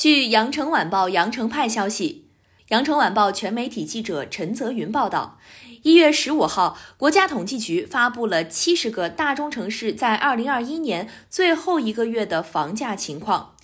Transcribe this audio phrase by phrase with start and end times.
[0.00, 2.24] 据羊城晚报羊城派消息，
[2.68, 5.38] 羊城晚报全媒体记者陈泽云报道，
[5.82, 13.54] 一月十五号，国家统计局发布了七十个大中城市在二零二一年最后一个月的房价情况。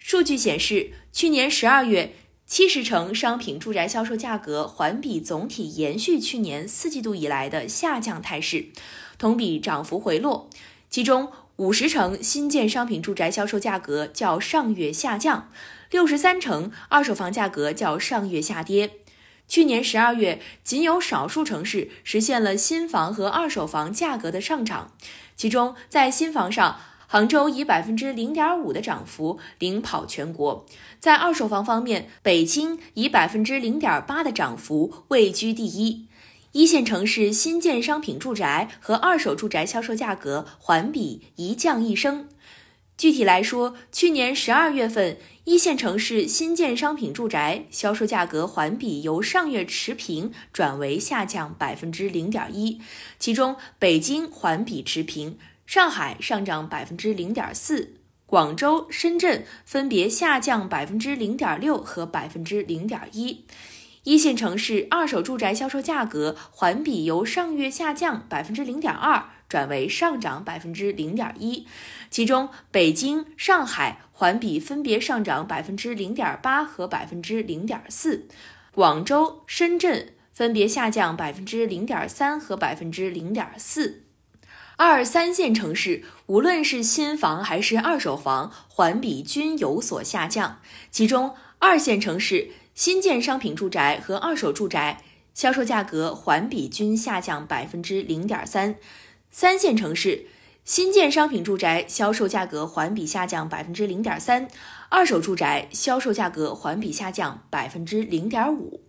[0.00, 8.70] 数据显示，去年十二月，七十城商品住宅销售价格环比总体延续去年四季度以来的下降态势，
[9.16, 10.50] 同比涨幅回落，
[10.90, 11.30] 其中。
[11.58, 15.48] 五十城新建商品住宅销售价格较上月下降，
[15.88, 18.98] 六十三城二手房价格较上月下跌。
[19.46, 24.90] 去年十二月，仅有少数城市实现了新房和二手房价格的上涨，
[25.36, 30.66] 其中在新房上，杭州以百分之零点五的涨幅领跑全国；
[30.98, 36.08] 在二手房方面，北京以百分之零点八的涨幅位居第一。
[36.54, 42.28] 一线城市新建商品住宅和二手住宅销售价格环比一降一升。
[42.96, 52.80] 具体来说，去年十二月份，一线城市新建商品住宅销售价格环比由上月持平转为下降百分之零点一，
[53.18, 55.36] 其中北京环比持平，
[55.66, 63.44] 上海上涨百分之零点四，广州、深圳分别下降百分之零点六和百分之零点一。
[64.04, 71.66] 一线城市二手住宅销售价格环比由上月下降百分之零点二转为上涨百分之零点一，
[72.10, 78.26] 其中北京、上海环比分别上涨百分之零点八和百分之零点四，
[78.72, 84.02] 广州、深圳分别下降百分之零点三和百分之零点四。
[84.76, 90.60] 二三线城市无论是新房还是二手房环比均有所下降，
[90.90, 92.50] 其中二线城市。
[92.74, 95.00] 新建商品住宅和二手住宅
[95.32, 98.76] 销售价格环比均下降百分之零点三，
[99.30, 100.26] 三线城市
[100.64, 104.48] 新建商品住宅销售价格环比下降百分之零点三，
[104.88, 108.82] 二手住宅销售价格环比下降百分之零点五。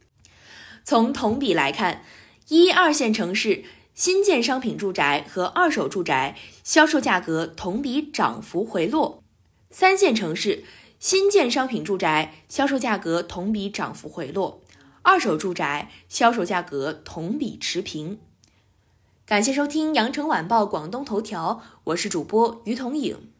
[0.83, 2.03] 从同比来看，
[2.47, 3.63] 一二线城市
[3.93, 9.23] 新建商品住宅和二手住宅销售价格同比涨幅回落，
[9.69, 10.63] 三线城市。
[11.05, 14.63] 新建商品住宅销售价格同比涨幅回落，
[15.03, 18.17] 二手住宅销售价格同比持平。
[19.23, 23.34] 感谢收听羊城晚报广东头条，我是主播于彤颖。